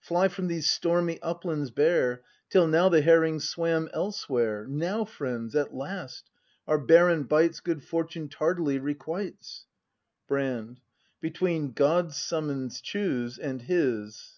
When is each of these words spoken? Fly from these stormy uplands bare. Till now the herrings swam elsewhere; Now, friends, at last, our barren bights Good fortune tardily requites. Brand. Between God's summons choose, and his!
Fly 0.00 0.28
from 0.28 0.48
these 0.48 0.70
stormy 0.70 1.18
uplands 1.22 1.70
bare. 1.70 2.20
Till 2.50 2.66
now 2.66 2.90
the 2.90 3.00
herrings 3.00 3.48
swam 3.48 3.88
elsewhere; 3.94 4.66
Now, 4.68 5.06
friends, 5.06 5.56
at 5.56 5.72
last, 5.72 6.28
our 6.66 6.76
barren 6.78 7.22
bights 7.22 7.60
Good 7.60 7.82
fortune 7.82 8.28
tardily 8.28 8.78
requites. 8.78 9.64
Brand. 10.26 10.82
Between 11.22 11.72
God's 11.72 12.18
summons 12.18 12.82
choose, 12.82 13.38
and 13.38 13.62
his! 13.62 14.36